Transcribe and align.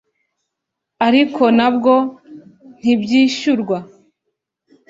ariko 1.07 1.43
na 1.57 1.67
bwo 1.75 1.95
ntibyishyurwa 2.79 3.77